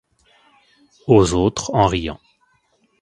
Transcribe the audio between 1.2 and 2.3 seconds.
autres, en riant.